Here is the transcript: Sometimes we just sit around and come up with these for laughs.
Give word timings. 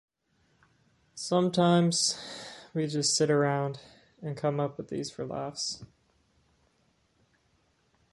Sometimes 1.13 2.17
we 2.73 2.87
just 2.87 3.15
sit 3.15 3.29
around 3.29 3.79
and 4.19 4.35
come 4.35 4.59
up 4.59 4.79
with 4.79 4.87
these 4.87 5.11
for 5.11 5.27
laughs. 5.27 5.83